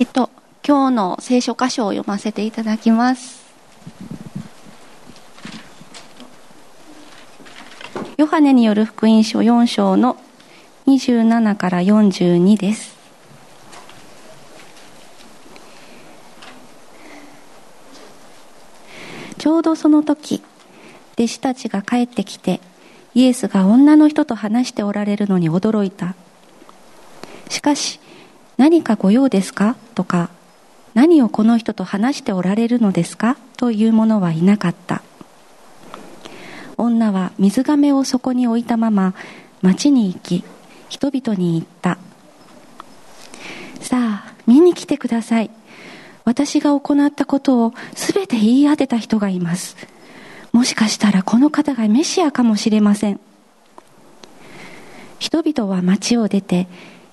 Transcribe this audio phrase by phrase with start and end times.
[0.00, 0.30] えっと、
[0.64, 3.42] 今日の聖書箇所を読ませていただきます。
[8.16, 10.16] ヨハネによる福音書4章の
[10.86, 12.96] 27から42です。
[19.36, 20.44] ちょうどその時、
[21.14, 22.60] 弟子たちが帰ってきて、
[23.16, 26.14] イエスが女の人と話しておられるのに驚いた。
[27.48, 27.98] しかし、
[28.58, 29.76] 何かご用ですか？
[29.94, 30.28] とか、
[30.92, 33.38] 何をこの人と話しておられるのですか？
[33.56, 35.02] という者はいなかった。
[36.76, 39.14] 女は水亀をそこに置いたまま
[39.62, 40.44] 町に行き、
[40.88, 41.98] 人々に言った。
[43.80, 45.50] さあ、見に来てください。
[46.24, 49.76] 私が行ったことを全て言い当てた人がいます。
[50.52, 53.20] もしかしたらこの方がメシアかもしれません。
[55.18, 56.68] 人々は町を出て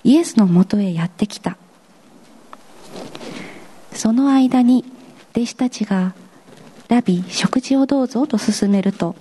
[0.06, 1.56] イエスのもとへやってきた。
[3.92, 4.84] その間に
[5.32, 6.14] 弟子たちが
[6.86, 9.16] 「ラビ食事をどうぞ」と勧めると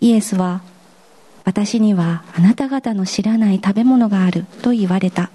[0.00, 0.62] イエスは
[1.44, 5.30] 「私にはあなた方の知らない食べ物がある」と言われた。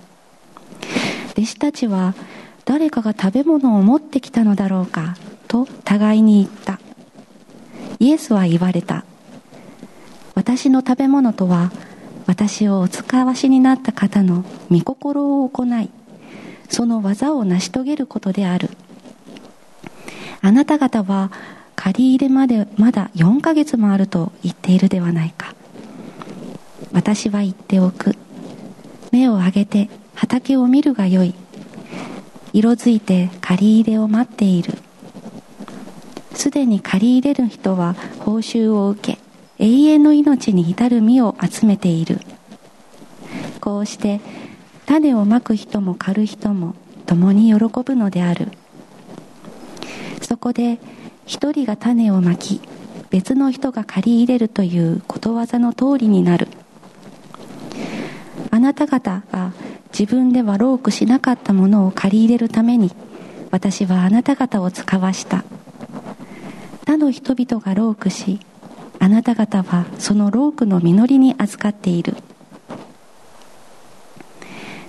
[1.33, 2.15] 弟子たちは
[2.63, 5.15] 誰かが食べ物を持ってきたのだろうか
[5.47, 6.79] と互いに言った。
[7.99, 9.05] イエスは言われた。
[10.33, 11.71] 私の食べ物とは
[12.25, 15.89] 私をお使わしになった方の御心を行い
[16.67, 18.69] その技を成し遂げることである。
[20.41, 21.31] あなた方は
[21.77, 25.55] 借り入れまでまだ4ヶ月もあると言っているではないか。
[26.91, 28.17] 私は言っておく。
[29.13, 31.35] 目を上げて畑を見るがよい。
[32.51, 34.73] 色づいて借り入れを待っている。
[36.33, 39.19] すでに借り入れる人は報酬を受け
[39.57, 42.19] 永遠の命に至る実を集めている。
[43.65, 44.21] こうして
[44.85, 46.75] 種をまく人も刈る人も
[47.07, 48.51] 共に喜ぶのである。
[50.21, 50.77] そこで
[51.25, 52.61] 一人が種をまき
[53.09, 56.47] 別の人が借り入れるということわざの通りになる。
[58.51, 59.51] あなた方が
[59.97, 62.91] 自分ではロークしなかったものを借り入れるために
[63.49, 65.43] 私はあなた方を使わした。
[66.85, 68.39] 他の人々がロークし
[68.99, 72.15] あなた方はそのロークの実りに預かっている。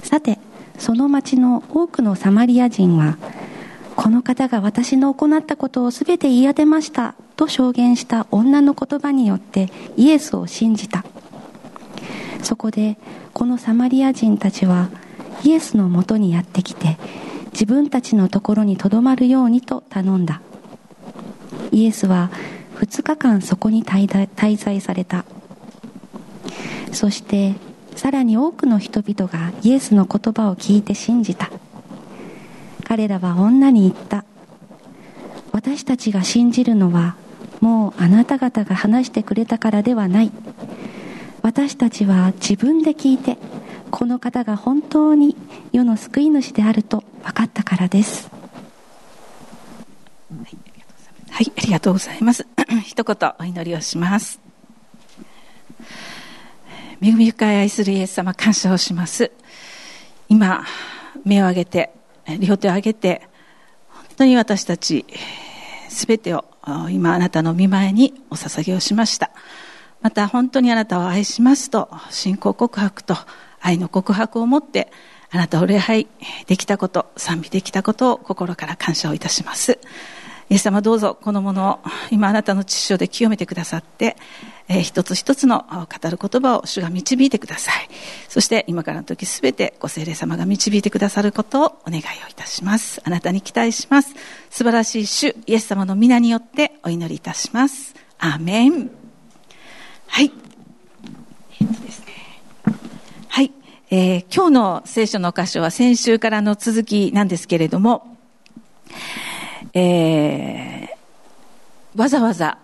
[0.06, 0.39] さて
[0.78, 3.19] その町の多くのサマリア人は
[3.97, 11.05] この方が私の行ったことを全て言い当てましたと証言した女の言葉によってイエスを信じた。
[12.43, 12.99] そこで
[13.34, 14.91] このサマリア人たちは
[15.43, 16.99] イエスのもとにやってきて
[17.50, 20.41] 自分たちのところにとどまるようにと頼んだ。
[21.72, 22.31] イエスは
[22.77, 25.25] 2日間そこに滞在された。
[26.93, 27.56] そして
[27.97, 31.51] さらに多くの人々がイエスの言葉を聞いて信じた。
[32.84, 34.25] 彼らは女に言った。
[35.53, 37.17] 私たちが信じるのは
[37.61, 40.31] もうあなた方が話してくれたからではない。
[41.43, 43.39] 私たちは自分で聞いて
[43.91, 45.37] この方が本当に
[45.73, 48.31] 世の救い主であると分かったからです。
[51.31, 52.47] はい、ありがとうございます。
[52.84, 54.46] 一言お祈りをします。
[57.03, 59.31] 恵み深い愛するイエス様、感謝をします。
[60.29, 60.65] 今、
[61.25, 61.93] 目を上げて、
[62.41, 63.29] 両手を上げて、
[63.91, 65.05] 本当に私たち、
[65.91, 66.45] すべてを
[66.91, 69.31] 今あなたの見前にお捧げをしました。
[70.01, 73.15] また本当にあなたを愛しますと、信仰告白と
[73.61, 74.91] 愛の告白を持って、
[75.31, 76.07] あなたを礼拝
[76.47, 79.78] できたこと、賛美できたことを心から感謝をいたします。
[80.49, 81.79] イエス様どうぞこのものを
[82.11, 84.17] 今あなたの知識で清めてくださって、
[84.69, 87.89] えー、一つ一つの語る言葉を主が導いてください。
[88.29, 93.01] そして今からの時すべてご聖霊様が導いてくださることをお願いをいたします。
[93.05, 94.15] あなたに期待します。
[94.51, 97.95] 素晴らしい主イエス様の皆によってお祈りいたします。
[98.19, 98.91] アーメン。
[100.07, 100.33] はい。
[101.61, 102.07] えっとですね。
[103.28, 103.53] はい。
[103.91, 108.16] えー、今日の聖書の箇所は先週からの続きなんですけれども、
[109.78, 112.57] えー、わざわざ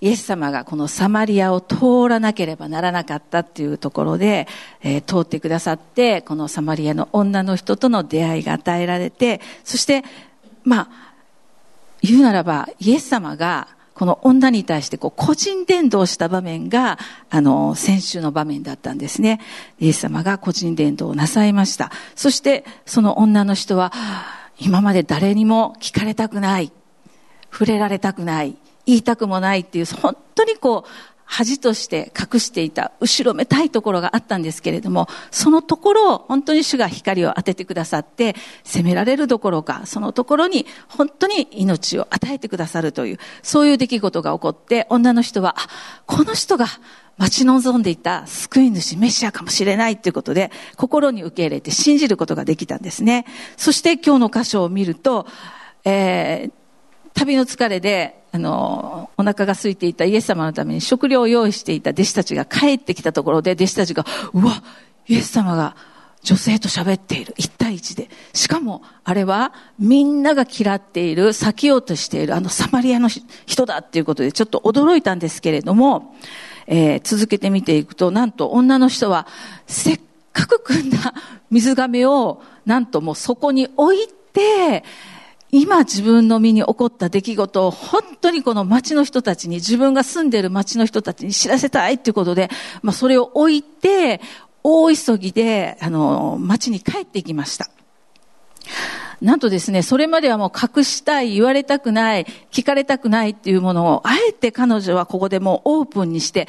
[0.00, 4.48] イエス様がこのサマリアを通らなければならなかったっていうところで、
[4.82, 10.04] えー、通ってくださって、このサマリアの女の人との出会いが与えられて、そして、
[10.64, 10.88] まあ、
[12.00, 16.98] 言うならば、イエス様が、この女に対してこう個人伝道した場面が、
[17.28, 19.38] あの、先週の場面だったんですね。
[19.78, 21.92] イエス様が個人伝道をなさいました。
[22.16, 23.92] そして、その女の人は、
[24.64, 26.72] 今まで誰にも聞かれたくない、
[27.50, 28.56] 触れられたくない、
[28.86, 30.90] 言いたくもないっていう、本当にこう、
[31.24, 45.68] 恥として隠していた後ろめたいところがあったんですけれども、そのところを本当に主が光を当ててくださって、責められるどころか、そのところに本当に命を与えてくださるという、そういう出来事が起こって、女の人は、あ、
[46.06, 46.66] この人が
[47.22, 53.26] 待ち望んでいた救い主、メシアかもしれないということで、心に受け入れて信じることができたんですね。
[53.56, 55.28] そして今日の箇所を見ると、
[55.84, 56.52] えー、
[57.14, 64.64] 旅の疲れで、あの、お腹が空いていたイエス様のために食料を用意していた弟子たちが帰ってきたところで、弟子たちが、うわ、
[65.06, 65.76] イエス様が
[66.24, 67.34] 女性と喋っている。
[67.36, 68.10] 一対一で。
[68.32, 73.08] しかも、あれは、みんなが嫌っている、避けようとしている、あのサマリアの
[73.46, 76.16] 人だっていうことで、ちょっと驚いたんですけれども、
[76.66, 79.26] えー、続けて見ていくと、なんと女の人は、
[79.66, 80.00] せっ
[80.32, 81.14] かく汲んだ
[81.50, 84.84] 水亀を、なんともうそこに置いて、
[85.50, 92.48] 今自分の身に起こった出来事を本当にこの町の人たちに、自分が住んでる町の人たちに知らせたいっていうことで、
[92.82, 94.20] まあそれを置いて、
[94.64, 97.68] 大急ぎで、あの、町に帰っていきました。
[99.22, 106.48] なんとですね、それまではもう隠したい、言われたくない、聞かれたくないっていうものを、あえて彼女はここでもうオープンにして、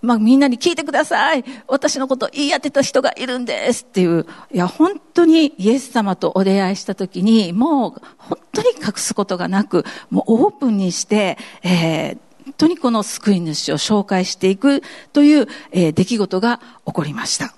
[0.00, 1.44] まあみんなに聞いてください。
[1.68, 4.26] 私のこと言い当てた人がいるんですっていう。
[4.52, 14.82] いや、本当にイエス様とお出会いした時に、もう本当に隠すことがなく、もうオープンにして、えー、本当にこの救い主を紹介していく
[15.12, 17.54] という、えー、出来事が起こりました。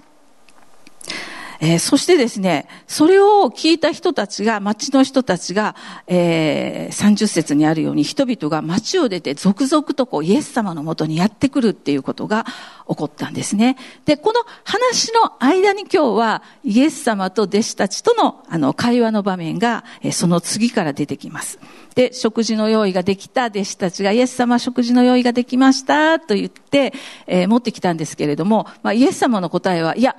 [1.66, 5.74] えー、そしてですね、それを聞いた人たちが、町の人たちが、
[6.06, 12.44] えー、30節にあるように、人々が町を出て続々とこう、イエス様のもとにやってくるっていうことが
[12.86, 13.78] 起こったんですね。
[14.04, 21.58] で、この話の間に今日は、イエス様と弟子たちとの、あの、会話の場面が、えー、その次から出てきます。
[21.94, 26.92] で、食事の用意ができた弟子たちが、イエス様食事の用意ができましたと言って、
[27.26, 30.14] えー、持ってきたんですけれども、まあ、イエス様の答えは、いや、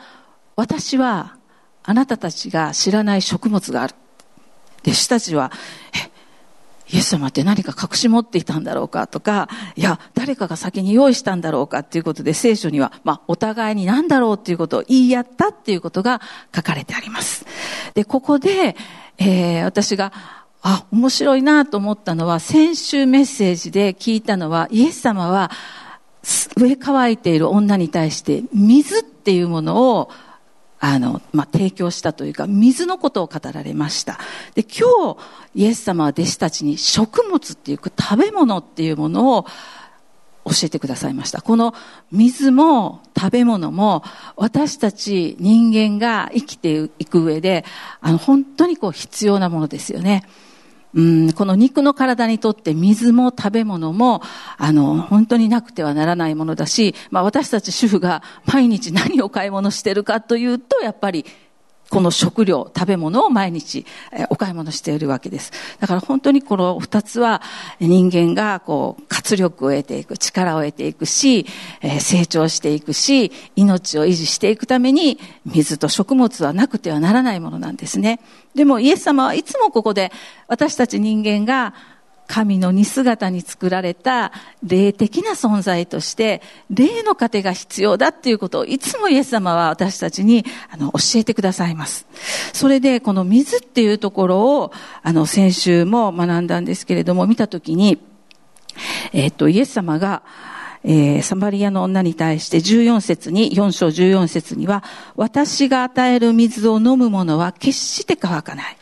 [0.55, 1.35] 私は
[1.83, 3.95] あなたたちが知らない食物がある。
[4.83, 5.51] 弟子たちは、
[6.87, 9.07] イエス様って何か隠し持っていたんだろうか？
[9.07, 11.79] とか、いや、誰かが先に用意したんだろうか？
[11.79, 16.21] っていうことで聖書には、まあ、お互いに何だろうっていうことを言い合ったっていうことが
[16.55, 17.45] 書かれてあります。
[17.95, 18.75] で、ここで、
[19.17, 20.13] えー、私が、
[20.61, 25.49] あ、面白いなと思ったのは、先週メッセージで聞いたのは、イエス様は、
[26.55, 30.11] 上乾いている女に対して、水っていうものを
[30.79, 34.19] あの、まあ、提供したというか、水のことを語られました。
[34.55, 35.17] で、今日、
[35.55, 39.45] イエス様は弟子たちに食物っていうか、食べ物っていうものを
[40.45, 41.41] 教えてくださいました。
[41.41, 41.73] この
[42.11, 44.03] 水も食べ物も
[44.35, 47.65] 私たち人間が生きていく上で、
[47.99, 50.23] あの、本当にこう必要なものですよね。
[50.95, 54.21] うん、この肉の体にとって水も食べ物も、
[54.57, 61.25] あの、本当になくてはならないものだし、まあ私たち主婦が毎日何を買い物してるかというと、やっぱり
[61.89, 65.51] この食料、食べ物を毎日、えお買い物しているわけです。
[65.79, 67.41] だから本当にこの二つは
[67.79, 71.45] 人間がこう活力を得ていく、力を得ていくし、
[71.81, 78.19] え成長していくし、命を維持していくために水と食物はなくてはならないものなんですね。
[78.55, 80.11] でもイエス様はいつもここで
[80.47, 81.73] 私たち人間が
[82.27, 84.31] 神の似姿に作られた
[84.63, 92.07] 霊的な存在として、霊の糧が必要だっていうことをいつもイエス様は私たちにあの教えてくださいます。
[92.53, 94.71] それでこの水っていうところを
[95.03, 97.99] あの先週も学んだんですけれども見たときに、
[99.13, 100.23] えっと、イエス様が
[100.87, 104.83] えー、サマリアの女に対して14節に、4章14節には、
[105.15, 108.77] 私が与える水を飲む者は決して乾かない。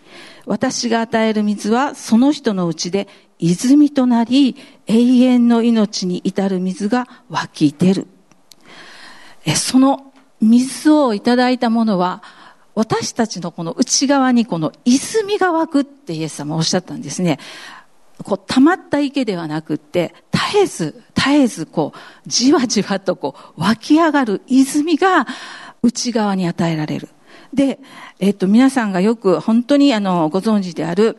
[0.45, 3.07] 私が与える水はその人のうちで
[3.45, 4.55] 泉となり、
[4.87, 8.07] 永遠の命に至る水が湧き出る。
[9.55, 12.23] その水をいただいたものは、
[12.73, 17.37] 私たちのこの内側にこの泉が湧くってイエス様おっしゃったんですね。
[18.23, 25.27] こう、溜まった池ではなくって、絶えず、絶えずこう、じわじわとこう、湧き上がる泉が
[25.81, 27.09] 内側に与えられる。
[27.53, 27.79] で、
[28.19, 31.17] えっと、皆さんがよく本当にあの、ご存知である、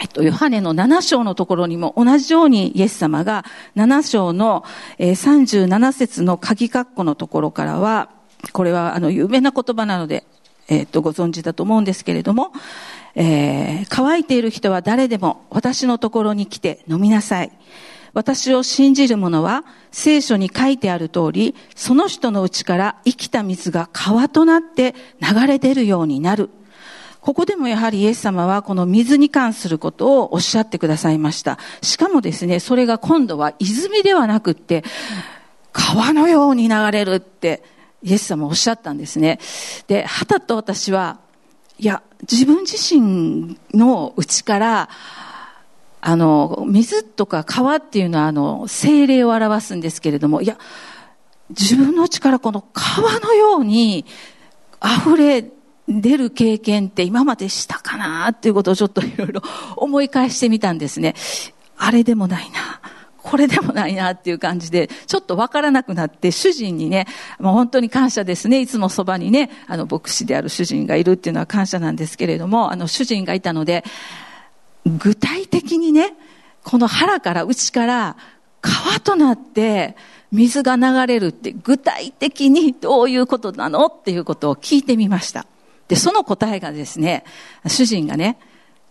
[0.00, 3.44] えっと、ヨハネの7章のところにも同じようにイエス様が
[3.76, 4.64] 7章の
[4.98, 8.08] 37節の鍵括弧のところからは、
[8.52, 10.24] これはあの有名な言葉なので、
[10.68, 12.52] えっと、ご存知だと思うんですけれども、
[13.14, 17.52] えー、乾いている人は誰でも私のところに来て飲みなさい。
[18.12, 26.48] 私を信じる者は聖書に書いてある通り、その人のうちから生きた水が川となって流れ出るようになる。
[27.20, 31.58] ここでもやはりイエス様はこの水に関することをおっしゃってくださいました。
[31.82, 34.84] しかもですね、それが今度は泉ではなくって、
[35.72, 37.62] 川のように流れるって
[38.02, 39.38] イエス様おっしゃったんですね。
[39.86, 41.18] で、はたと私は、
[41.78, 44.88] いや、自分自身の内から、
[46.02, 50.58] あの、水とか川っていうのは、あの、精霊を表すんですけれども、いや、
[51.50, 54.06] 自分の内からこの川のように
[54.82, 55.44] 溢れ
[55.90, 59.42] 出る経験って今までしたかなっていうことをちょっといろいろ
[59.76, 61.14] 思い返してみたんですね。
[61.76, 62.80] あれでもないな。
[63.22, 67.06] これでもないなっていう感じで、ちょっとわからなくなって、主人にね、
[67.38, 68.60] もう本当に感謝ですね。
[68.60, 73.84] いつもそばにね、あの、牧師である主人がいるっていうのは感謝なんですけれども、あの、主人がいたので、
[74.86, 76.14] 具体的にね、
[76.64, 78.16] この腹から内から
[78.60, 79.96] 川となって
[80.32, 85.46] 水が流れるって具体的にどういうことなのっていうことを聞いてみました。
[85.90, 87.24] で、その答えがですね、
[87.66, 88.38] 主人がね、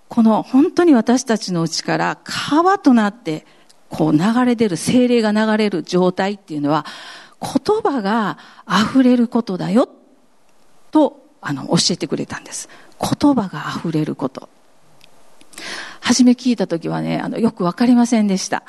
[0.10, 3.46] この本当に私たちのうちから川となって
[3.88, 6.86] こう流れ出る、精霊が流れる状態っていうのは
[7.41, 8.38] 言葉が
[8.68, 9.88] 溢れることだよ
[10.91, 12.68] とあの教えてくれたんです。
[13.00, 14.50] 言葉が溢れること。
[16.01, 18.63] 初め聞いた時はね、あのよくわかりませんでした。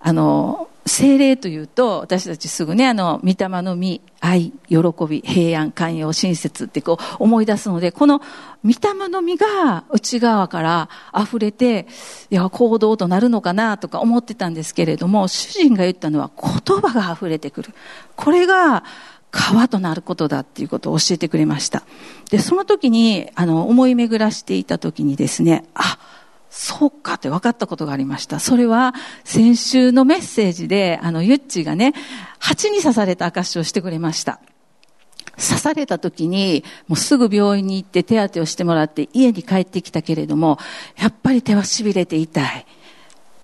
[0.00, 4.78] あの、精霊というと、私たちすぐね、あの、御霊の実、愛、喜
[5.08, 8.18] び、平安、寛容、親切ってこう思い出すので、この
[8.64, 11.86] 御霊の実が内側から溢れて、
[12.30, 17.74] いや、行動となるのかなとか思ってたんですけれども、主人が言ったのは言葉が溢れてくる。
[18.16, 18.84] これが、
[19.30, 21.82] 川となることだっていうことを教えてくれました。
[22.30, 25.98] で、その時に、あの、思い巡らしていた時にですね、あ、
[26.50, 28.40] そうかって分かったことがありました。
[28.40, 31.92] それは先週のメッセージで、あの、ゆっちがね、
[32.38, 34.40] 蜂に刺された証をしてくれました。
[35.36, 40.58] 刺された時に、もうすぐ病院に行って手当てをしてもらって家に帰ってきたけれども、
[40.96, 42.66] やっぱり手は痺れて痛い。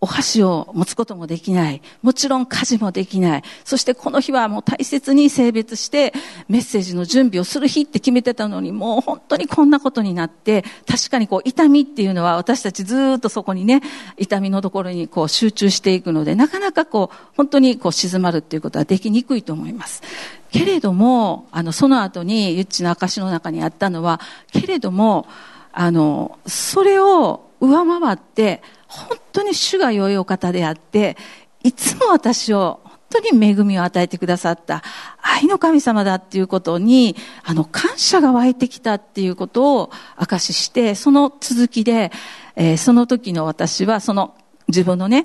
[0.05, 1.81] お箸を持つこともできない。
[2.03, 3.43] もちろん家事もできない。
[3.65, 6.13] そしてこの日はもう大切に性別して
[6.47, 13.81] メッセージの準備をする日って決めてたのにもう本当にこんなことになって、確かにこう痛みっていうのは私たちずっとそこにね、
[14.19, 20.03] 痛みのところにこう集中していくので、なかなかこう本当にこう静まるっていうことはできにくいと思います。
[20.51, 24.21] けれども、あの、その後にゆっちの証の中にあったのは、
[24.53, 25.27] けれども、
[25.73, 31.17] あの、それを上回って、本当に主が良いお方であって、
[31.63, 34.83] いつも私を本当に恵みを与えてくださった
[35.23, 42.13] 愛の神様だっていうことに、あの、感謝が湧いてきたっていうことを証しして、その続きで、
[42.57, 44.35] えー、その時の私は、その
[44.69, 45.25] 自分のね、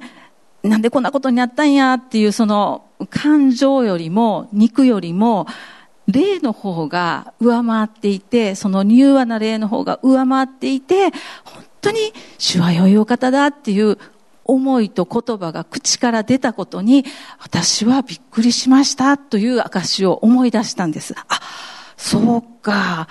[0.64, 5.48] なんでこんなことになったんやっていうその感情よりも肉よりも
[6.08, 11.12] 霊の方が上回っていて、その柔和な霊の方が上回っていて、
[11.44, 13.98] 本当に主は良いお方だっていう
[14.44, 17.06] 思いと言葉が口から出たことに、
[17.40, 21.14] 私はびっくりしましたという証を思い出したんです。
[21.28, 21.40] あ、
[21.98, 23.08] そうか。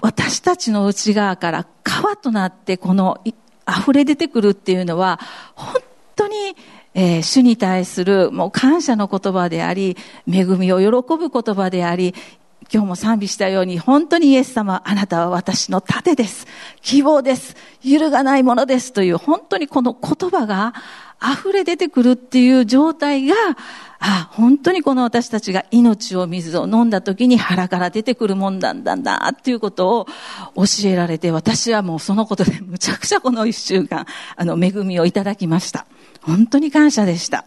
[0.00, 3.22] 私たちの内側から川となってこの
[3.68, 5.20] 溢れ出てくるっていうのは、
[5.54, 5.80] 本
[6.16, 6.56] 当に
[6.94, 9.96] えー、主に対するもう感謝の言葉であり、
[10.30, 12.14] 恵みを喜ぶ言葉であり、
[12.72, 16.46] 今日も賛美したように、本当にイエス様、あなたは私の盾です。
[16.80, 17.54] 希望です。
[17.84, 20.72] 揺るがないものですという、本当にこの言葉が
[21.22, 23.34] 溢れ出てくるっていう状態が、
[23.98, 30.06] あ、本当にこの私たちが命を水を飲んだ時に腹から出てくるもんなんだなっていうことを
[30.56, 35.84] 教えられて、私はもうそのことでむちゃくちゃこの一週間、あの、恵みをいただきました。
[36.20, 37.44] 本当に感謝でした。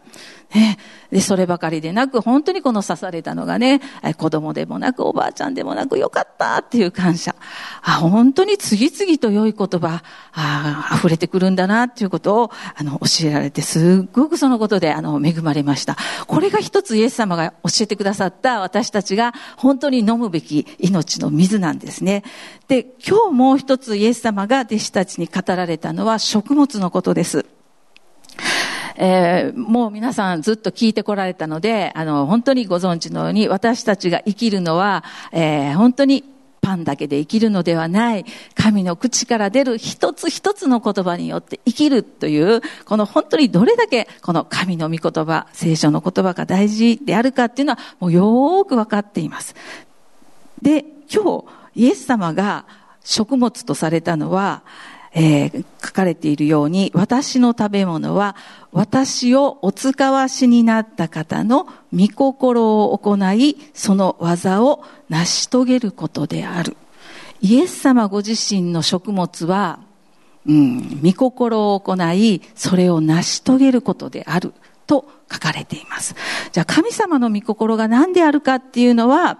[0.53, 0.77] ね、
[1.12, 3.81] で、そればかりでなく、本当にこの刺されたのがね、
[4.17, 7.36] 子供でもなく、おばあちゃんでもなく、よかったっていう感謝。
[7.81, 10.01] あ、本当に次々と良い言葉、
[10.34, 15.98] あ溢れてくるんだなっていうことを、あの、教えられて、すっごくそのことで、あの、恵まれました。
[16.27, 22.24] これが一つイエス様が教えてくださった私たちが本当に飲むべき命の水なんですね。
[22.67, 27.45] で、今日もう一つイエス様が弟子たちに語られたのは食物のことです。
[28.97, 36.23] えー、もう皆さんずっと聞いてこられたので、あの、本当にご存知のように、私たちが生きるのは、えー、本当に
[36.65, 38.25] パンだけで生きるのではない、
[38.55, 49.55] 神の口から出る一つ一つの言葉によって生きるという、この本当にどれだけこの神の御言葉、聖書の言葉が大事であるかっていうのはもうよーくわかっています。
[50.61, 52.65] で、今日、イエス様が
[53.03, 54.63] 食物とされたのは、
[55.17, 58.36] えー、書かれているように、私の食べ物は、
[58.74, 66.75] 私をお使わしになった方の御心を行い、その技を成し遂げることである。
[67.39, 69.79] イエス様ご自身の食物は、
[70.45, 74.53] うん、御心を行い、それを成し遂げることである。
[74.86, 76.15] と書かれています。
[76.51, 79.39] じゃあ神様の御心が何であるかっていうのは、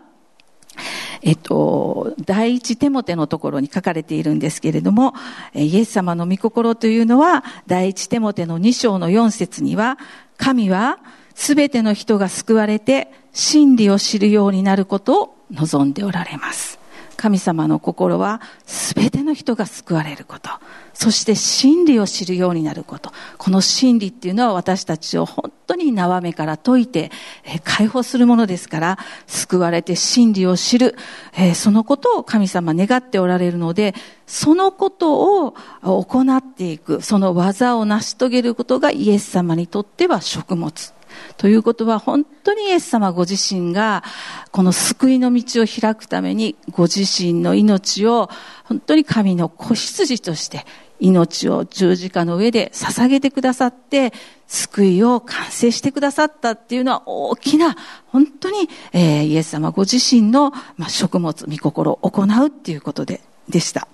[1.22, 5.14] えっと、第一手モてのところに書かれているんですけれども、
[5.54, 9.98] イエス様の御心というのは、第一手モての2章の4節には、
[10.38, 11.00] 神は
[11.34, 16.85] すべての人が救われて真理を知るようになることを望んでおられます。
[17.16, 20.50] 神様の心は全ての人が救われること。
[20.94, 23.12] そして真理を知るようになること。
[23.38, 27.12] この真理っていうのは私たちを本当に縄目から解いて、
[27.44, 30.96] え解放するものですから、救われて真理を知る、
[31.38, 33.94] えそのことを神様願っておられるので、
[34.26, 40.95] そのことを行っていく、その技を成し遂げることがイエス様にとっては食物。
[41.38, 44.04] ということは本当にイエス様ご自身が
[44.52, 48.30] この救いの道を開くためにご自身の命を
[48.64, 50.66] 本当に神の子羊として
[51.00, 54.14] 命を十字架の上で捧げてくださって
[54.48, 57.76] 救いを完成してくださったっていうのは大きな
[58.08, 63.88] 本当に、え、イエス様ご自身の、ま、食物、御心を行うっていうことででした。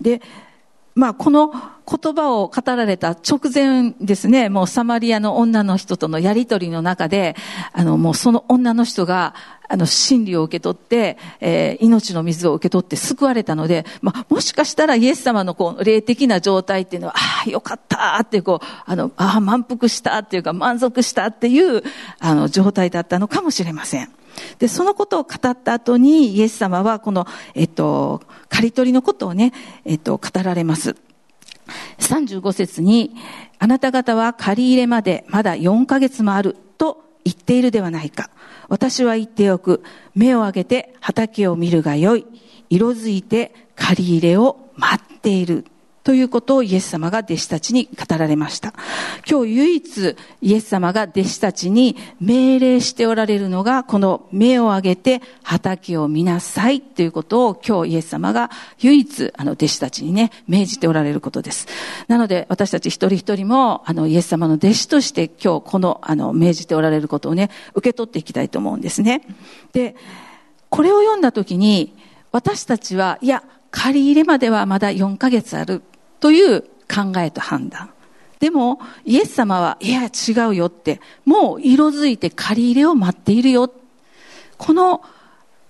[0.00, 0.22] で、
[0.94, 1.52] まあ、この
[1.88, 7.34] 言葉を語られた直前ですね、もうサマリアの女の人とのやりとりの中で、
[7.72, 9.34] あの、もうその女の人が、
[9.70, 21.82] あの、真理を受け取って、えー、命の水を受け取って救われたので、まあ、もしかしたらイエス様のこう、霊的な状態っていうのは、ああ、よかったってこう、あの、ああ、満腹したっていうか、満足したっていう、
[22.18, 24.10] あの、状態だったのかもしれません。
[24.58, 29.52] で、そのことを語った後に、イエス様はこの、えっと、刈り取りのことをね、
[29.84, 30.96] えっと、語られます。
[31.98, 33.14] 35節に、
[33.58, 38.30] あなた方は借り入れまでまだ4ヶ月もあると言っているではないか。
[38.68, 39.82] 私は言っておく。
[40.14, 42.26] 目を上げて畑を見るがよい。
[42.70, 45.64] 色づいて借り入れを待っている。
[46.08, 48.72] ということをイエス様が弟子たちに語られました。
[49.30, 61.68] 今日唯一イエス様が弟子たちに命令しておられるのが、この目を上げて畑を見なさいということを今日イエス様が唯一あの弟子たちにね、命じておられることです。
[62.06, 69.20] なので私たち一人一人もあのイエス様の弟子として今日このあの命じておられることをね、受け取っていきたいと思うんですね。
[69.74, 69.94] で、
[70.70, 71.94] これを読んだ時に
[72.32, 75.82] 私たちは、いや、借り入れまではまだ4ヶ月ある。
[76.20, 77.90] という考えと判断。
[78.40, 83.72] でも、イエス様は、いや、違うよって、もう色づいて借り入れを待っているよ。
[84.56, 85.02] この、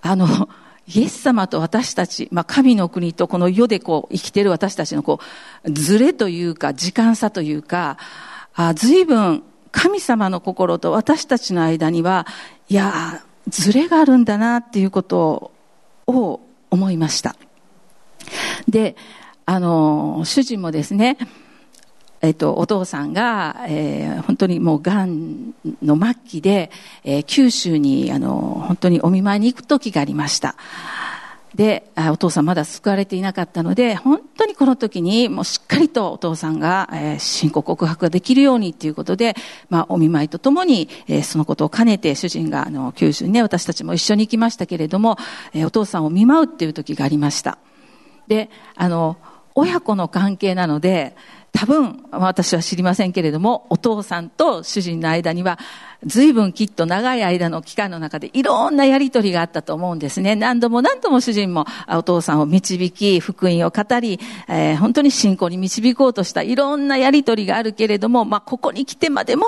[0.02, 0.48] あの、
[0.87, 5.20] イエス様と私たち、まあ、神の国とこの世でこう生きている私たちのこ
[5.64, 7.98] う、ずれというか、時間差というか、
[8.54, 12.26] あ随分神様の心と私たちの間には、
[12.68, 15.52] いや、ずれがあるんだなっていうこと
[16.06, 17.37] を思いました。
[18.66, 18.96] で、
[19.50, 21.16] あの、主人もですね、
[22.20, 26.70] えっと、お父さんが、えー、本当にもう癌の末期で、
[27.02, 30.54] えー、九州に、あの、本当にお見舞いに行く時がありました。
[31.54, 39.34] で、お父さんまだ救われていなかったので、本当にこの時にもうしっかりとお父さんが、えー、信仰告白ができるようにということで、
[39.70, 45.16] まあ、お見舞いとともに、えー、そのことを兼ねて主人が、あの、九州にね、私たちも一緒に行きましたけれども、
[45.54, 47.56] えー、お父さんを見舞うっていう時がありました。
[48.26, 49.16] で、あの、
[49.58, 51.16] 親子の関係なので、
[51.50, 55.58] 多分、私は知りませんけれども、お父さんと主人の間には、
[56.04, 60.36] 随分きっと長い間の期間の中でいろんなやりとりがあったと思うんですね。
[60.36, 69.46] 何度も何度も主人もお父さんを導き、福音を語り、えー、本当に信仰に導こうとしたいろんなやりとりがあるけれども、まあ、ここに来てまでも、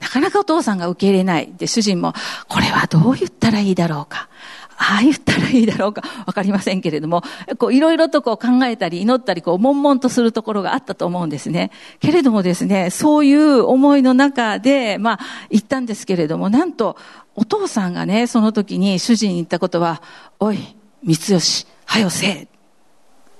[0.00, 1.52] なかなかお父さんが受け入れない。
[1.58, 2.14] で、主人も、
[2.48, 4.30] これはどう言ったらいいだろうか。
[4.76, 7.22] ああ言ったらいいだろうかわかりませんけれども、
[7.58, 11.70] こういろいろとこう考えたり祈ったりこう悶々とするところがあったと思うんですね。
[12.00, 16.96] けれどもですね、そういう思いの中で、まあ行ったんですけれども、なんと
[17.34, 20.02] お父さんがね、その時に主人に言ったことは、
[20.38, 20.58] おい、
[21.04, 22.46] 三吉、はよせっ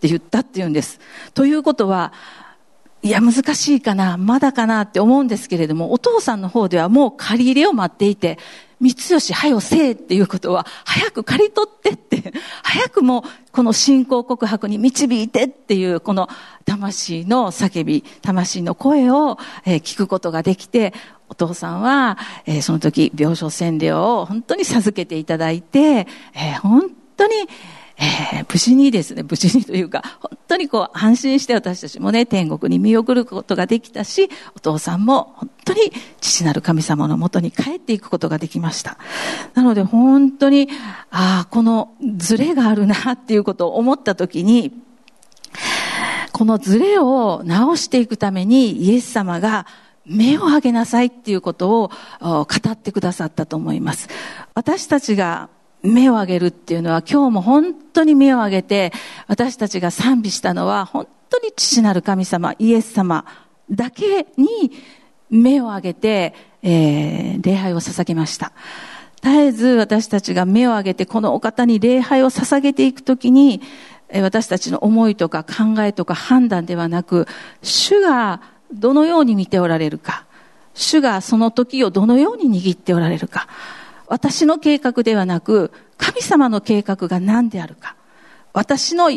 [0.01, 1.01] て言ったって言うんです。
[1.35, 2.13] ということは、
[3.03, 8.39] いや、難しいかな、まだかなって思うんですけれども、お父さんの方ではもう借り入れを待っていて、
[8.83, 12.33] 三吉、はよせえっていうことは、早く刈り取ってって、
[12.65, 16.29] 早くもこの信仰告白に導いてっていう、この
[16.65, 20.93] 魂の叫び、魂の声を、え聞くことができて、
[21.29, 27.35] お父さんは、えその時、病床占領を本当に授けていただいて、え本当に、
[27.99, 38.99] えー、無事にですね、無事にというか、本当にこう安心して私たちもね、天国に見送ることができたし、お父さんも本当に父なる神様のもとに帰っていくことができました。
[39.55, 40.69] なので本当に、
[41.11, 44.73] ああ、このズレがあるなっていうことを思ったときに、
[46.33, 49.67] このズレを直していくためにイエス様が
[50.05, 54.09] 目を上げなさいっていうことを語ってくださったと思います。
[54.55, 55.51] 私たちが
[55.83, 58.93] 目を上げるっていうのは今日も本当に目を上げて
[59.27, 63.25] 私たちが賛美したのは本当に父なる神様、イエス様
[63.71, 64.73] だけに
[65.31, 68.53] 目を上げて、えー、礼拝を捧げました。
[69.23, 73.63] 絶えず私たちが目を上げてこのお方に礼拝を捧げていくときに
[74.13, 77.29] 私たちの思いとか考えとか判断ではなく
[77.63, 78.43] 主が
[78.73, 80.27] どのように見ておられるか
[80.75, 83.47] 主がその時をどのように握っておられるか
[84.13, 87.97] 私の計画ではなく神様の計画が何であるか
[88.53, 89.11] 私の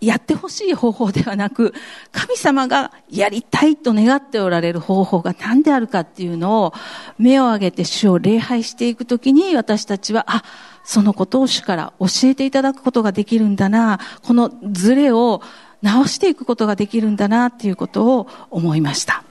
[0.00, 1.74] やってほしい方法ではなく、
[2.12, 6.72] 神様がやりたいと願っておられる方法が何であるかっていうのを、
[7.18, 10.44] 目を上げて主を礼拝していくときに私たちは、あ、
[10.84, 15.42] そのことを主から教えていただくことができるんだな、このズレを
[15.82, 19.24] 直していくことができるんだなっていうことを思いました。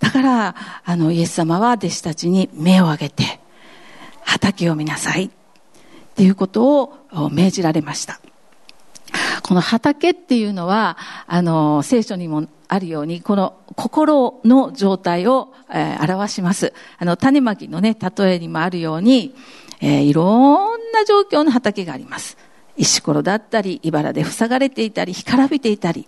[0.00, 3.40] だから、あの、イエス様は弟子たちに目を上げて、
[4.28, 5.30] 畑を見なさいっ
[6.14, 8.20] ていうことを命じられました。
[9.42, 16.74] この畑っていうのは、あの、聖書にもあるように、この心の状態を、えー、表します。
[16.98, 19.34] あの、種まきのね、例えにもあるように、
[19.80, 22.36] えー、いろんな状況の畑があります。
[22.78, 26.06] 石ころだったり、茨で塞がれていたり、干からびていたり、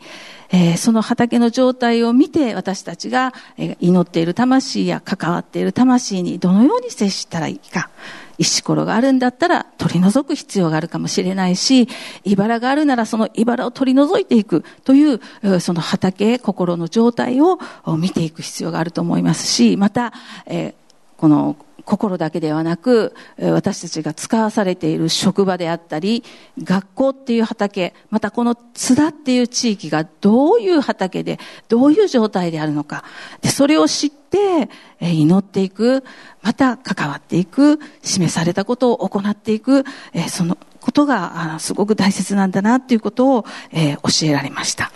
[0.53, 3.33] えー、その畑の状態を見て私たちが
[3.81, 7.91] 祈っている魂や関わっている魂にどのように接したらいいか、
[8.39, 11.89] 石ころがあるんだったら取り除く必要があるかもしれないし、
[12.25, 15.21] 茨があるならその茨を取り除いていくという、
[15.61, 17.59] その畑、心の状態を
[17.99, 20.13] 見ていく必要があると思いますし、また、
[20.47, 20.75] えー、
[21.19, 26.25] この心だけではなく、私たちが使わされている職場であったり、
[26.63, 31.39] 学校っていう畑、またこの津田っていう地域がどういう畑で、
[31.69, 33.05] どういう状態であるのか。
[33.41, 34.69] で、それを知って、
[35.01, 36.05] 祈っていく、
[36.43, 39.85] また関わっていく、示されたことを行っていく、
[40.29, 44.93] そのことがすごく大切なんだなっていうことを教えられました。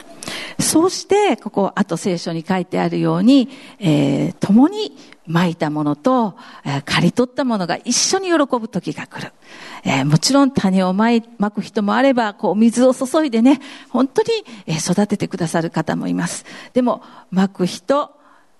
[0.58, 9.32] そうして、ここ、あと聖書に書いてあるように、えー、共に巻いたものと、えー、刈り取ったものが一緒に喜ぶ時が来る。
[9.84, 13.60] えー、もちろん種をまい、巻く人もあれば、こう、水を注いでね、
[13.90, 14.28] 本当に、
[14.66, 16.44] えー、育ててくださる方もいます。
[16.72, 18.10] でも、巻く人、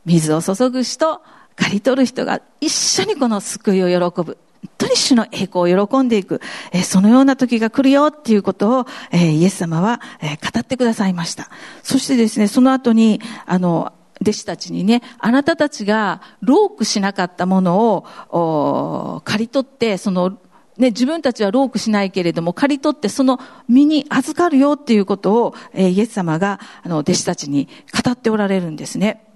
[0.04, 1.20] 水を注ぐ人、
[1.56, 4.38] 刈り取る人が一緒にこの救いを喜ぶ。
[4.64, 6.40] 本当に主の栄光を喜んでいく、
[6.72, 11.50] え、そのような時が来るよっていうことを、え、イエス様は、え、語ってくださいました。
[11.82, 20.38] そしてですね、その後に、あの、弟子たちにね、あなたたちがロークしなかったものを、刈り取って、その、
[20.78, 27.68] ね、自分たちはロークしないけれども、刈り取ってその身に預かるよっていうことを、え、イエス様が、あの、弟子たちに
[28.04, 29.26] 語っておられるんですね。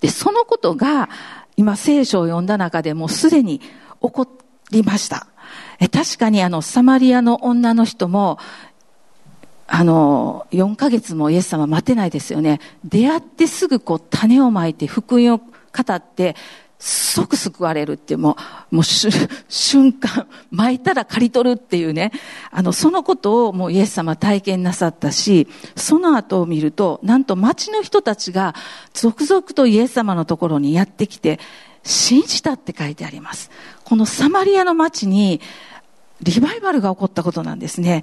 [0.00, 1.08] で、そのことが、
[1.56, 3.60] 今聖書を読んだ中でもうすでに
[4.08, 4.28] 起こ
[4.70, 5.26] りました。
[5.78, 8.38] え確かにあの、サマリアの女の人も、
[9.68, 12.60] あの、4ヶ月もイエス様待てないですよね。
[12.84, 15.44] 出会ってすぐこう種をまいて福音を語
[15.94, 16.36] って、
[16.78, 18.36] 即救われるっていう、も
[18.70, 22.12] う、もう瞬間、巻いたら刈り取るっていうね、
[22.50, 28.54] あの、そのことをもうイエス様体験なさったし、その後を見ると、なんと町の人たちが
[28.92, 31.40] 続々とイエス様のところにやってきて、
[31.86, 33.50] 信じたって書いてあります。
[33.84, 35.40] このサマリアの町に、
[36.22, 38.02] リバイバルが起こったことなんですね。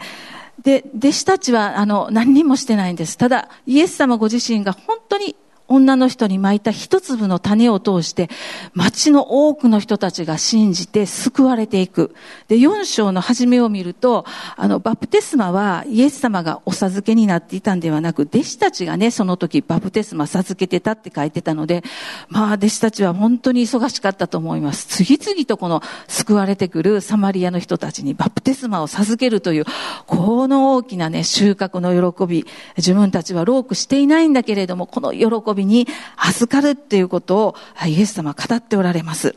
[0.62, 3.18] で、弟子たちは、あの、何にもしてないんです。
[3.18, 5.36] ただ、イエス様ご自身が本当に
[5.68, 8.30] 女の人に巻いた一粒の種を通して、
[8.74, 12.14] 町の多くの人たちが信じて救われていく。
[12.48, 14.26] で、4章の初めを見ると、
[14.58, 21.84] あの、バプテスマはイエス様がお授けになっていたんではなく、弟子たちがね、その時バプテスマ授けてたって書いてたので、
[22.28, 24.86] まあ、弟子たちは本当に忙しかったと思います。
[24.88, 29.66] 次々とこの救われてくるサマリアの人たちにバプテスマを授けるという、
[30.08, 32.46] この大きなね、収穫の喜び、
[32.78, 35.88] 自分たちはロークしていないんだけれども、この喜びびに
[36.18, 39.36] 預かるっていうことをイエス様は語っておられます。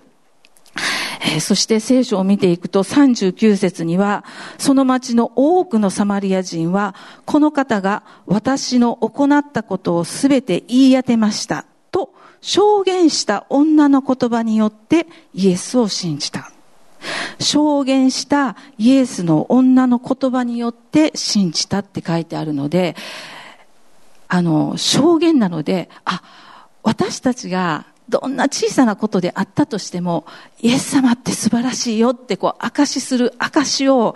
[1.23, 4.25] えー、そして聖書を見ていくと39節には、
[4.59, 11.65] その町の多くのサマリア人は、この方が私の行ったことをすべて言い当てました。
[11.91, 16.53] と証言した女の言葉によってイエスを信じた。
[17.39, 22.97] 証言したイエスの女の言葉によって信じたって書いてあるので、
[24.29, 26.23] あの、証言なので、あ、
[26.83, 30.27] 私たちがどんな小さなことであったとしても、
[30.61, 34.15] イエス様って素晴らしいよってこう、証しする証を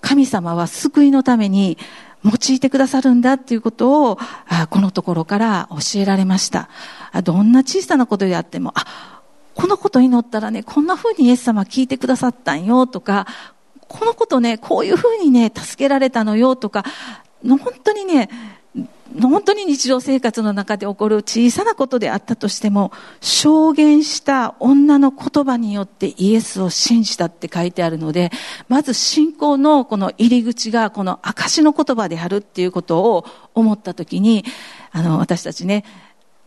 [0.00, 1.78] 神様は救いのために
[2.24, 4.18] 用いてくださるんだっていうことを、
[4.70, 6.68] このところから教えられました。
[7.22, 9.22] どんな小さなことであっても、あ、
[9.54, 13.26] このこと祈ったらね、こんな風にイエス様聞いてくださったんよとか、
[13.86, 16.84] このことね、こういう風にね、助けられたのよとか、
[17.46, 18.28] 本当にね、
[19.22, 28.30] 本当に日常生活の中で起こる小さなことであったとしても、証言した女の言葉によってイエスを信じたって書いてあるので、
[28.68, 34.44] まず信仰のこの入り口がこの証の言葉であるっていうことを思ったときに、
[34.92, 35.84] あの、私たちね、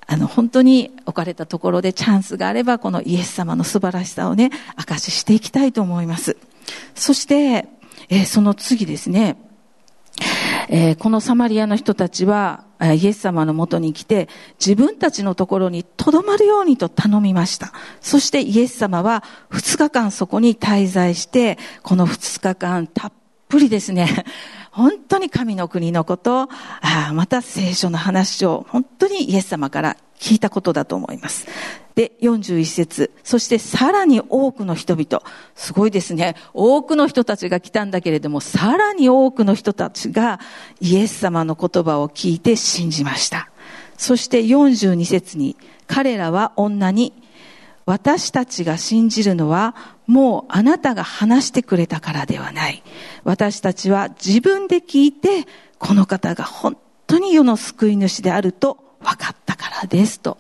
[0.06, 6.38] あの、本当に置かれたところでチャンスがあれば、このイエス様の素晴らしさをね、証ししていきたいと思います。
[6.94, 7.68] そして、
[8.10, 9.38] えー、その次ですね、
[10.74, 17.74] えー、このサマリアの人たちは、イエス様のもとに来て、自分たちのところに留まるようにと頼みました。
[18.00, 23.12] そしてイエス様は2日間そこに滞在して、この2日間たっ
[23.50, 24.26] ぷりですね、
[24.72, 26.48] 本当に神の国のこと、
[26.82, 31.48] あまた聖書の話を本当にイエス様から聞いたことだと思います。
[31.96, 35.24] で、41節そしてさらに多くの人々。
[35.56, 36.36] すごいですね。
[36.54, 40.40] 多くの人たちが来たんだけれども、さらに多くの人たちが
[40.80, 43.50] イエス様の言葉を聞いて信じました。
[43.98, 45.58] そして42節に、
[45.88, 47.14] 彼らは女に、
[47.88, 52.84] 私たちが信じるのは、もうあなたが話してくれたからではない。
[53.24, 55.48] 私たちは自分で聞いて、
[55.80, 60.38] この方が本当に世の救い主であると分かったからですと。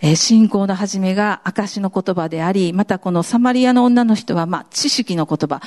[0.00, 5.60] えー、信仰の始めが証の言葉であり、またこのサマリアの女の人は、まあ、知識の言葉。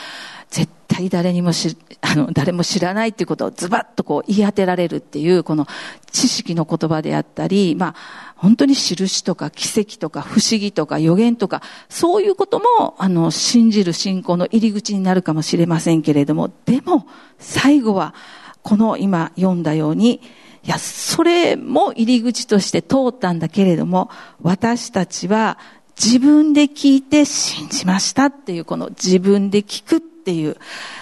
[0.50, 5.66] 絶対誰にもし、あの、誰も知らないっていうことをズバッとこう言い当てられるっていう、この
[6.12, 7.96] 知識の言葉であったり、まあ、
[8.36, 17.08] 本当に印とか奇跡とか不思議とか予言とか、そういうことも、あの、信じる信仰の入り口になるかもしれませんけれども、でも、
[17.40, 18.14] 最後は、
[18.62, 20.22] この今読んだように、
[20.64, 24.10] いや、それも入り口として通ったんだけれども、
[24.42, 25.58] 私たちは
[26.02, 30.56] 自分で聞いて信じましたっていう、この自分で聞くっていう、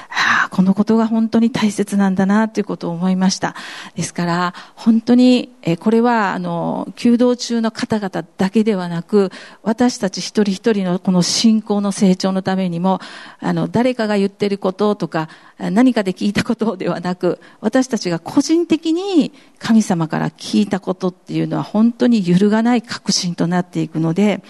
[0.10, 3.54] ああ、このことが本当に大切なんだなということを思いました。
[3.96, 13.02] ですから、本当に、えこれは、あの、弓道中の方々だけではなく、私たち一人一人のこの信仰の成長のためにも、
[13.40, 15.28] あの、誰かが言ってることとか、
[15.60, 24.42] 何かで聞いたことではなく、私たちが個人的に神様から聞いたことっていうのは本当に揺るがない確信となっていくので、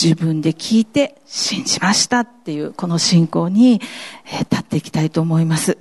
[0.00, 3.80] 自分で聞いて信じましたっていうこの信仰に、
[4.26, 5.78] え立っていきたいと思います。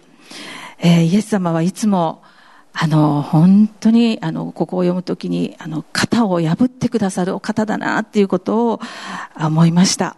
[0.79, 2.23] え、イエス様はいつも
[2.79, 8.81] あの、本当に、あの、ここを読むときに、あの、型を破ってくださるお方だな、っていうことを
[9.35, 10.15] 思いました。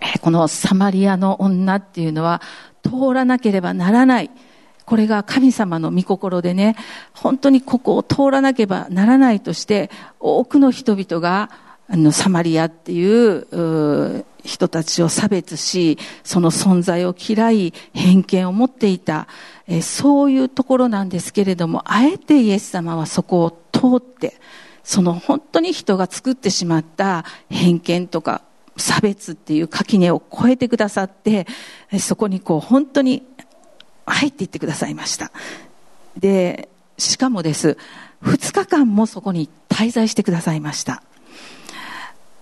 [0.00, 2.40] えこのサマリアの女っていうのは、
[2.84, 4.30] 通らなければならない。
[4.84, 6.76] これが神様の御心でね、
[7.12, 11.50] 本当にここを通らなければならないとして、多くの人々が
[11.88, 19.26] あの、サマリアっていう人たちを差別し、その存在を嫌い、偏見を持っていた、
[19.66, 24.34] えそういうところなんですけれども、あえてイエス様はそこを通って、
[24.82, 28.42] その本当に人が作ってしまった偏見とか
[28.76, 31.46] 差別っていう垣根を越えてくださって、
[31.98, 33.22] そこにこう本当に
[34.06, 35.32] 入っていってくださいました。
[36.18, 36.68] で、
[36.98, 37.78] しかもです、
[38.22, 41.02] 2日間もそこに滞在してくださいました。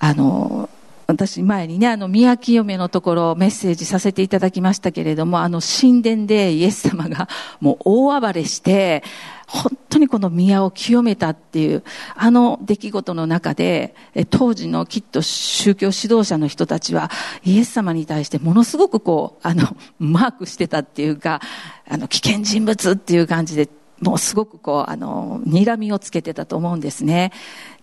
[0.04, 0.68] あの、
[1.06, 7.28] 私前にね、あの、宮清めのところメッセージさせていただきましたけれども、あの、神殿でイエス様が
[7.60, 9.04] もう大暴れして、
[9.46, 11.84] 本当にこの宮を清めたっていう、
[12.16, 13.94] あの出来事の中で、
[14.30, 17.08] 当時のきっと宗教指導者の人たちは、
[17.44, 21.40] イエス様に対してものすごくこう、あの、マークしてたっていうか、
[21.88, 23.68] あの、危険人物っていう感じで、
[24.00, 27.30] もうすごくこう、あの、睨みをつけてたと思うんですね。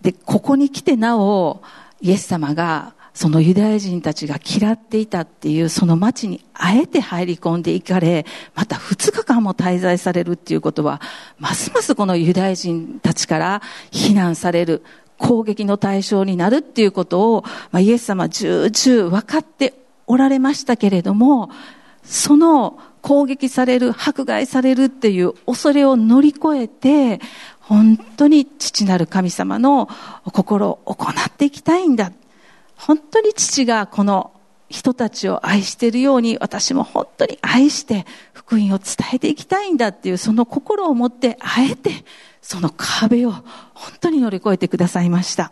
[0.01, 1.61] で、ここに来てなお、
[2.01, 11.01] イエス様がそのユダヤ人たちが嫌っていたっていうその町にあえて入り込んでいかれ、また2日間も滞在されるっていうことは、
[11.37, 14.83] ますますこのユダヤ人たちから非難される、
[15.17, 19.73] 攻撃の対象になるっていうことを、まあ、イエス様重々分かって
[20.07, 21.49] おられましたけれども、
[22.03, 27.19] その攻撃される、迫害されるっていう恐れを乗り越えて、
[27.69, 29.87] 本当に父なる神様の
[30.33, 32.11] 心を行っていきたいんだ。
[32.75, 34.31] 本当に父がこの
[34.69, 38.79] 人たちを愛しているように私も本当に愛して福音を伝
[39.13, 41.91] えていきたいんだっていうその心を持ってあえて
[42.41, 43.43] その壁を本
[44.01, 45.51] 当に乗り越えてくださいました。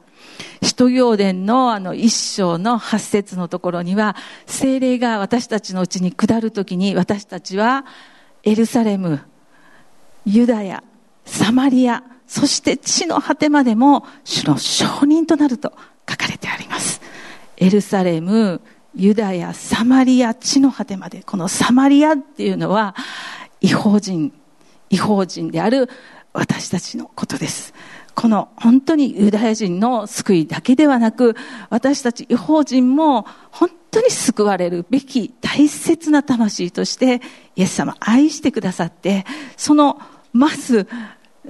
[0.63, 4.15] 使徒行伝のあの一章の八節のところには
[4.47, 7.85] 精霊が私たちのうちに下るときに私たちは
[8.41, 9.21] エルサレム、
[10.25, 10.83] ユダヤ、
[11.27, 15.71] サマリア、そして地の果てまでも主の証人となると
[16.09, 17.01] 書かれてあります。
[17.57, 18.61] エルサレム、
[18.95, 21.21] ユダヤ、サマリア、地の果てまで。
[21.23, 22.95] このサマリアっていうのは、
[23.61, 24.33] 違法人、
[24.89, 25.89] 違法人である
[26.33, 27.73] 私たちのことです。
[28.15, 31.35] この本当にユダヤ人の救いだけではなく、
[31.69, 37.21] 私たち違法人も本当に救われるべき大切な魂として、
[37.55, 39.99] イエス様愛してくださって、その、
[40.33, 40.87] まず、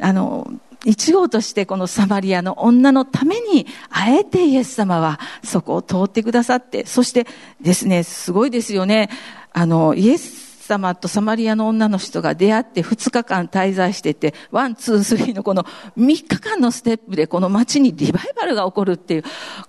[0.02, 0.52] あの、
[0.86, 7.28] 一号としてこのサマリアの女のために、あえてイエス様はそこを通ってくださって、そして
[7.62, 9.10] ですね、すごいですよね。
[9.54, 19.24] あの、イエス様とサマリアの女の人が出会って2日間滞在してて、 one、two、three のこの3日間のステップでこの街にリバイバルが起こるっていう、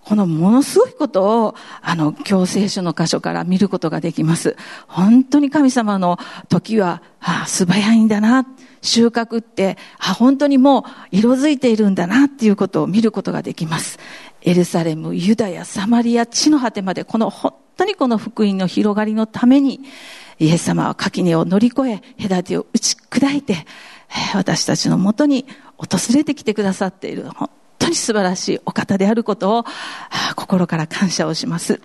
[0.04, 4.56] このものすごいことを、あの、今日聖書の箇所から見ることができます。
[4.86, 8.46] 本当に神様の時は、ああ、素早いんだな。
[8.88, 13.98] 収穫って、あ、本当にもう色づいているんだなっていうことを見ることができます。
[14.42, 19.81] エルサレム、ユダヤ、サマリア、地の果てまで、この本当にこの福音の広がりのために、
[20.38, 23.66] イエス様は垣根を乗り越え、隔てを打ち砕いて、
[24.35, 25.46] 私たちのもとに
[25.77, 29.64] 訪れてきてくださっている、本当に素晴らしいお方であることを、
[30.35, 31.81] 心から感謝をします。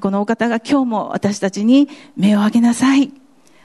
[0.00, 3.12] このお方が今日も私たちに目を上げなさい。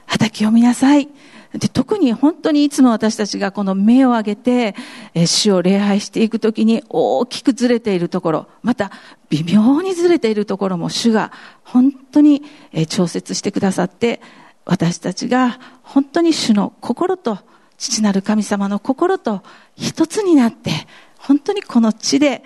[0.06, 1.08] 畑を見なさい。
[1.54, 4.74] で特に本当にいつも私たちがこの目を上げて、
[5.14, 8.92] え主を礼拝していくときに大きくずれているところ、また
[9.30, 11.32] 微妙にずれているところも主が
[11.64, 14.20] 本当に、え調節してくださって、
[14.66, 17.38] 私たちが本当に主の心と
[17.78, 19.42] 父なる神様の心と
[19.74, 20.70] 一つになって、
[21.16, 22.44] 本当にこの地で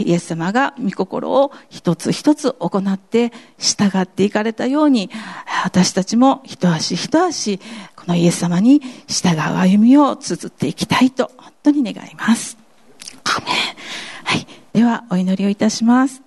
[0.00, 5.10] イエス様が御心を一つ一つ行って従っていかれたように、
[5.64, 7.58] 私たちも一足一足、
[7.94, 12.58] このイエス様に従う歩みを綴っていきたいと、本当に願います。
[14.24, 14.46] はい。
[14.72, 16.22] では、お祈りをいたします。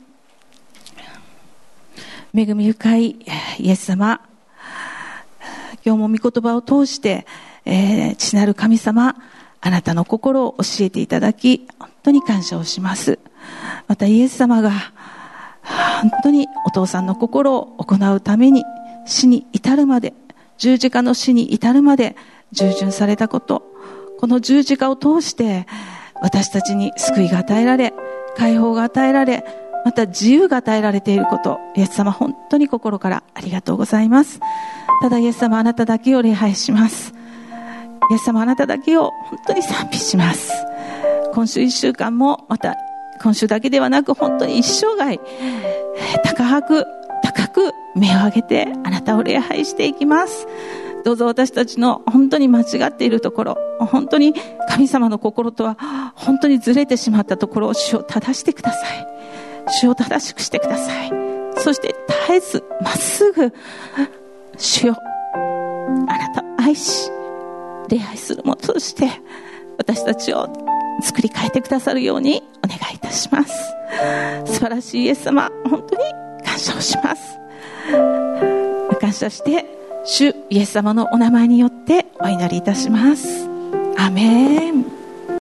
[2.33, 3.19] 恵み深い
[3.59, 4.21] イエス様、
[5.85, 7.25] 今日も御言葉を通して、
[7.65, 9.15] えー、父なる神様、
[9.59, 13.19] あなたの心を教えていただき、本当に感謝をします。
[13.87, 14.71] またイエス様が
[16.01, 18.63] 本当にお父さんの心を行うために
[19.05, 20.13] 死に至るまで
[20.57, 22.15] 十字架の死に至るまで
[22.51, 23.63] 従順されたこと
[24.19, 25.65] この十字架を通して
[26.21, 27.93] 私たちに救いが与えられ
[28.35, 29.43] 解放が与えられ
[29.83, 34.39] また自由が与えられていることイエス様本当に心からありがとうございます。
[35.01, 37.13] ただイエス様あなただけを礼拝します。
[38.11, 40.51] イエス様あなただけを本当に賛美します。
[41.33, 42.75] 今週一週間もまた
[43.21, 45.19] 今週だけではなく本当に一生涯、
[46.23, 46.85] 高く、
[47.23, 50.47] 高く目を上げてあなたを礼拝していきます。
[51.03, 54.33] どうぞ私たちの本当に間違っているところ、本当に
[54.69, 55.77] 神様の心とは
[56.15, 59.07] 本当にずれてしまったところを主を正してください。
[59.67, 61.11] 主を正しくしてください。
[61.57, 61.95] そして
[62.27, 63.53] 絶えずまっすぐ、
[64.57, 64.95] 主よ、
[65.33, 65.37] あ
[66.17, 67.11] なたを愛し、
[67.89, 69.09] 礼拝するものとして
[69.77, 70.47] 私たちを
[71.01, 73.53] 作り変えてくださるようにお願いいたします。
[74.45, 76.03] 素晴らしいイエス様本当に
[76.43, 77.39] 感謝をします。
[78.99, 79.65] 感謝して
[80.05, 83.47] 主イエス様のお名前によってお祈りいたします。
[83.97, 85.00] アメン。